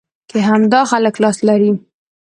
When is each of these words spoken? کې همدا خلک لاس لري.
کې 0.29 0.39
همدا 0.49 0.81
خلک 0.91 1.15
لاس 1.23 1.37
لري. 1.49 1.71